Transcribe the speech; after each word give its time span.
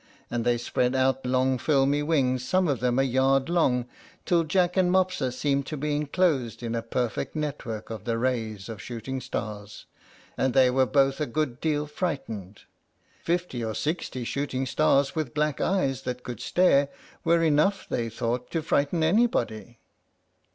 And 0.31 0.43
they 0.43 0.57
spread 0.57 0.95
out 0.95 1.27
long 1.27 1.59
filmy 1.59 2.01
wings, 2.01 2.43
some 2.43 2.67
of 2.67 2.79
them 2.79 2.97
a 2.97 3.03
yard 3.03 3.49
long, 3.49 3.85
till 4.25 4.43
Jack 4.43 4.75
and 4.75 4.91
Mopsa 4.91 5.31
seemed 5.31 5.67
to 5.67 5.77
be 5.77 5.95
enclosed 5.95 6.63
in 6.63 6.73
a 6.73 6.81
perfect 6.81 7.35
network 7.35 7.91
of 7.91 8.03
the 8.05 8.17
rays 8.17 8.67
of 8.67 8.81
shooting 8.81 9.21
stars, 9.21 9.85
and 10.35 10.55
they 10.55 10.71
were 10.71 10.87
both 10.87 11.21
a 11.21 11.27
good 11.27 11.59
deal 11.61 11.85
frightened. 11.85 12.61
Fifty 13.21 13.63
or 13.63 13.75
sixty 13.75 14.23
shooting 14.23 14.65
stars, 14.65 15.15
with 15.15 15.35
black 15.35 15.61
eyes 15.61 16.01
that 16.01 16.23
could 16.23 16.39
stare, 16.39 16.89
were 17.23 17.43
enough, 17.43 17.85
they 17.87 18.09
thought, 18.09 18.49
to 18.49 18.63
frighten 18.63 19.03
anybody. 19.03 19.77